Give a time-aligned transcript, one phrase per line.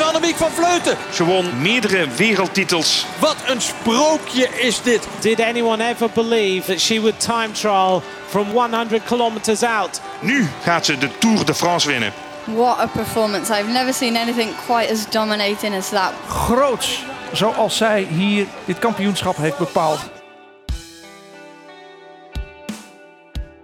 [0.00, 0.96] is Annemiek van Vleuten.
[1.12, 3.06] Ze won meerdere wereldtitels.
[3.18, 5.08] Wat een sprookje is dit.
[5.20, 10.00] Did anyone ever believe that she would time trial from 100 kilometers out?
[10.20, 12.12] Nu gaat ze de Tour de France winnen.
[12.44, 13.58] What a performance.
[13.58, 16.12] I've never seen anything quite as dominating as that.
[16.28, 20.00] Groots, zoals zij hier dit kampioenschap heeft bepaald.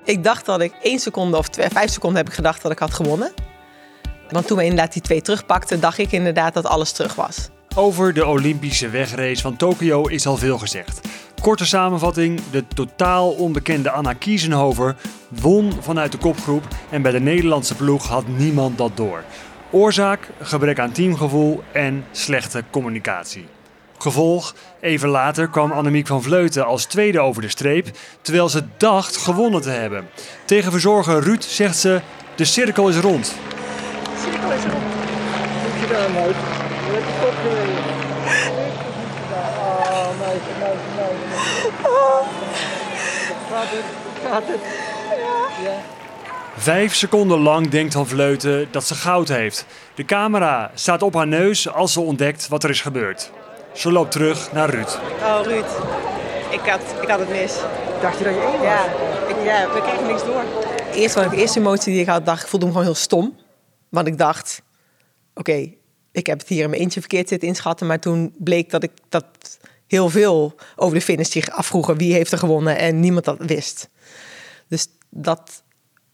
[0.05, 2.79] Ik dacht dat ik één seconde of twee, vijf seconden heb ik gedacht dat ik
[2.79, 3.33] had gewonnen.
[4.31, 7.49] Want toen we inderdaad die twee terugpakten, dacht ik inderdaad dat alles terug was.
[7.75, 11.01] Over de Olympische wegrace van Tokio is al veel gezegd.
[11.41, 14.97] Korte samenvatting: de totaal onbekende Anna Kiesenhover
[15.29, 19.25] won vanuit de kopgroep en bij de Nederlandse ploeg had niemand dat door.
[19.71, 23.47] Oorzaak: gebrek aan teamgevoel en slechte communicatie.
[23.99, 27.91] Gevolg: even later kwam Annemiek van Vleuten als tweede over de streep,
[28.23, 30.09] terwijl ze dacht gewonnen te hebben.
[30.45, 32.01] Tegen verzorger Ruud zegt ze:
[32.37, 33.35] de cirkel is rond.
[46.57, 49.67] Vijf seconden lang denkt Van Vleuten dat ze goud heeft.
[49.95, 53.31] De camera staat op haar neus als ze ontdekt wat er is gebeurd.
[53.73, 54.99] Ze loopt terug naar Ruud.
[55.23, 55.67] Oh, Ruud.
[56.51, 57.55] Ik had, ik had het mis.
[58.01, 58.63] Dacht je dat je één was?
[58.63, 58.85] Ja,
[59.29, 60.45] ik, ja we kregen niks door.
[60.95, 63.37] Eerst de eerste emotie die ik had, dacht ik voelde me gewoon heel stom.
[63.97, 64.63] Want ik dacht,
[65.35, 65.73] oké,
[66.13, 67.87] ik heb het hier in mijn eentje verkeerd zitten inschatten.
[67.87, 72.33] Maar toen bleek dat ik dat heel veel over de finish zich afvroegen wie heeft
[72.33, 73.89] er gewonnen en niemand dat wist.
[74.69, 75.63] Dus dat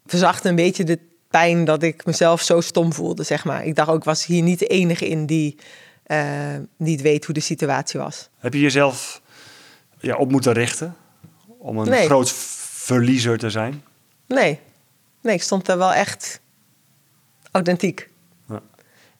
[0.06, 3.64] verzachtte een beetje de pijn dat ik mezelf zo stom voelde, zeg maar.
[3.66, 5.58] Ik dacht ook, ik was hier niet de enige in die
[6.02, 8.28] eh, niet weet hoe de situatie was.
[8.38, 9.22] Heb je jezelf
[9.98, 10.96] ja, op moeten richten
[11.58, 12.06] om een Nee.
[12.06, 13.84] groot verliezer te zijn?
[14.26, 14.58] Nee,
[15.22, 16.40] nee, ik stond er wel echt
[17.52, 18.08] authentiek.
[18.48, 18.60] Ja.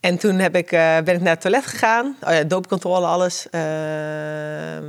[0.01, 2.17] En toen heb ik, eh, ben ik naar het toilet gegaan.
[2.21, 3.47] Oh ja, doopcontrole, alles.
[3.51, 4.83] Ehm,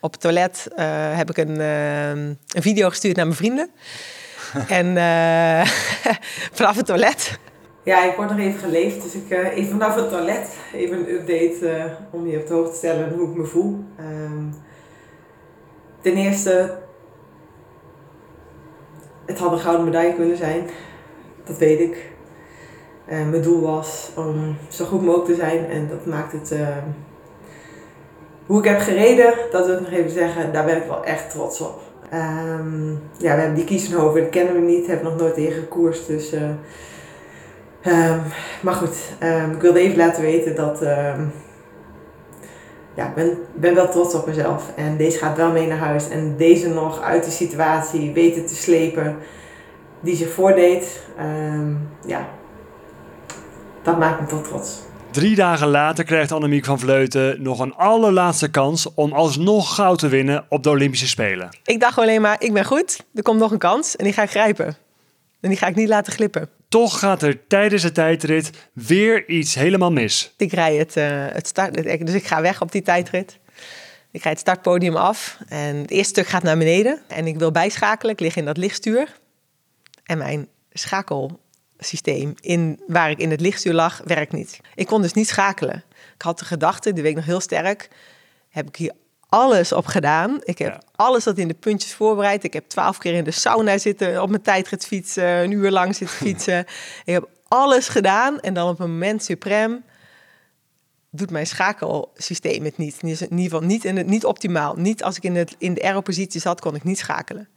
[0.00, 3.70] op het toilet eh, heb ik een, ehm, een video gestuurd naar mijn vrienden.
[4.68, 5.66] en eh,
[6.58, 7.38] vanaf het toilet.
[7.82, 9.02] Ja, ik word nog even geleefd.
[9.02, 12.76] Dus ik even vanaf het toilet even een update om je op de hoogte te
[12.76, 13.84] stellen hoe ik me voel.
[13.98, 14.52] Ehm,
[16.00, 16.78] ten eerste,
[19.26, 20.70] het had een gouden medaille kunnen zijn.
[21.44, 22.12] Dat weet ik.
[23.04, 25.66] Mijn doel was om zo goed mogelijk te zijn.
[25.66, 26.52] En dat maakt het...
[26.52, 26.76] eh,
[28.46, 31.30] hoe ik heb gereden, dat wil ik nog even zeggen, daar ben ik wel echt
[31.30, 31.80] trots op.
[32.10, 36.06] Ehm, ja, we hebben die Kiesenhoven, dat kennen we niet, hebben nog nooit tegen gekoerst.
[36.06, 36.42] Dus, eh,
[37.82, 38.18] ehm,
[38.62, 40.82] maar goed, ehm, ik wilde even laten weten dat...
[40.82, 41.20] ehm,
[42.94, 44.72] ja, ik ben, ben wel trots op mezelf.
[44.76, 46.08] En deze gaat wel mee naar huis.
[46.08, 49.16] En deze nog uit de situatie weten te slepen
[50.04, 51.02] die zich voordeed.
[51.18, 51.74] Ehm,
[52.06, 52.28] ja,
[53.82, 54.82] dat maakt me toch trots.
[55.10, 60.08] Drie dagen later krijgt Annemiek van Vleuten nog een allerlaatste kans om alsnog goud te
[60.08, 61.48] winnen op de Olympische Spelen.
[61.64, 63.04] Ik dacht alleen maar, ik ben goed.
[63.14, 64.76] Er komt nog een kans en die ga ik grijpen.
[65.40, 66.48] En die ga ik niet laten glippen.
[66.68, 70.34] Toch gaat er tijdens de tijdrit weer iets helemaal mis.
[70.36, 73.38] Ik rij het, eh, het start, dus ik ga weg op die tijdrit.
[74.10, 77.00] Ik rijd het startpodium af en het eerste stuk gaat naar beneden.
[77.08, 79.08] En ik wil bijschakelen, ik lig in dat lichtstuur.
[80.04, 84.60] En mijn schakelsysteem in, waar ik in het lichtstuur lag, werkt niet.
[84.74, 85.84] Ik kon dus niet schakelen.
[86.14, 87.88] Ik had de gedachte, die weet ik nog heel sterk,
[88.48, 88.92] heb ik hier
[89.28, 90.40] alles op gedaan.
[90.42, 90.80] Ik heb Ja.
[90.94, 92.44] alles dat in de puntjes voorbereid.
[92.44, 95.94] Ik heb twaalf keer in de sauna zitten, op mijn tijdrit fietsen, een uur lang
[95.96, 96.58] zitten fietsen.
[97.04, 99.84] ik heb alles gedaan en dan op een moment suprem
[101.10, 102.96] doet mijn schakelsysteem het niet.
[103.02, 104.74] In ieder geval niet, in het, niet optimaal.
[104.76, 107.48] Niet als ik in, het, in de aero-positie zat, kon ik niet schakelen.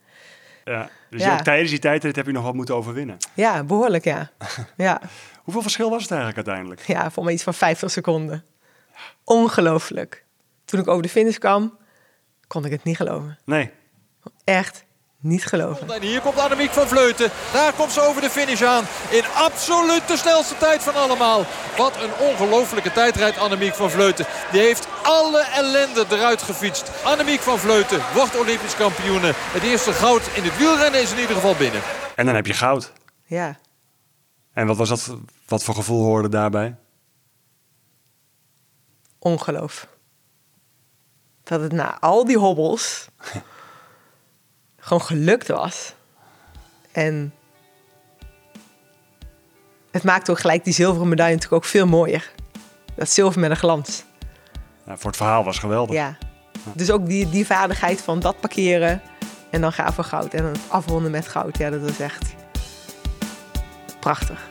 [0.67, 1.33] Ja, dus Ja.
[1.33, 3.17] ook tijdens die tijdrit heb je nog wat moeten overwinnen.
[3.33, 4.29] Ja, behoorlijk ja.
[4.77, 5.01] Ja,
[5.43, 6.87] Hoeveel verschil was het eigenlijk uiteindelijk?
[6.87, 8.43] ja voor mij iets van 50 seconden.
[9.23, 10.25] Ongelooflijk.
[10.65, 11.77] Toen ik over de finish kwam,
[12.47, 13.37] kon ik het niet geloven.
[13.45, 13.71] Nee.
[14.43, 14.83] Echt
[15.19, 15.91] niet geloven.
[15.91, 17.29] En hier komt Annemiek van Vleuten.
[17.53, 18.83] Daar komt ze over de finish aan.
[19.09, 21.45] In absoluut de snelste tijd van allemaal.
[21.77, 24.25] Wat een ongelofelijke tijd rijdt Annemiek van Vleuten.
[24.51, 26.91] Die heeft alle ellende eruit gefietst.
[27.03, 29.31] Annemiek van Vleuten wordt Olympisch kampioene.
[29.35, 31.81] Het eerste goud in het wielrennen is in ieder geval binnen.
[32.15, 32.91] En dan heb je goud.
[33.25, 33.57] Ja,
[34.53, 35.15] En wat was dat?
[35.47, 36.75] Wat voor gevoel hoorde daarbij?
[39.19, 39.87] ongeloof.
[41.43, 43.07] Dat het na al die hobbels
[44.87, 45.93] gewoon gelukt was.
[46.91, 47.33] En
[49.91, 52.31] het maakt ook gelijk die zilveren medaille natuurlijk ook veel mooier.
[52.95, 54.03] Dat zilver met een glans.
[54.85, 55.95] Voor het verhaal was geweldig.
[55.95, 56.17] Ja.
[56.73, 59.01] Dus ook die, die vaardigheid van dat parkeren
[59.51, 60.33] en dan gaan voor goud.
[60.33, 61.57] En dan afronden met goud.
[61.57, 62.35] Ja, dat was echt
[63.99, 64.49] prachtig.